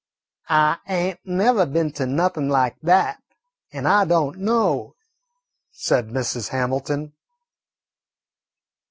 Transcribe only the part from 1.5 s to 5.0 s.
been to nothin' lak dat, an' I don't know,"